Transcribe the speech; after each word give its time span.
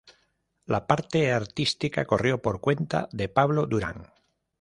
La 0.65 0.87
parte 0.87 1.31
artística 1.31 2.05
corrió 2.07 2.41
por 2.41 2.59
cuenta 2.59 3.07
de 3.11 3.29
Pablo 3.29 3.67
Durand. 3.67 4.07